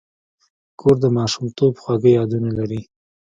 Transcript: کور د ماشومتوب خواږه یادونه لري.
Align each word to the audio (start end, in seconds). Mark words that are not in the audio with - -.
کور 0.79 0.95
د 1.03 1.05
ماشومتوب 1.17 1.73
خواږه 1.81 2.09
یادونه 2.17 2.49
لري. 2.59 2.81